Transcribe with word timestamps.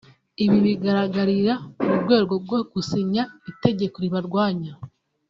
Ibi 0.43 0.57
bigaragarira 0.67 1.53
mu 1.85 1.89
gikorwa 1.93 2.35
cyo 2.47 2.57
gusinya 2.73 3.23
itegeko 3.51 3.95
ribarwanya 4.03 4.71